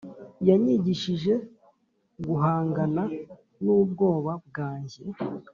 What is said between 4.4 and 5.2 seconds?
bwanjye,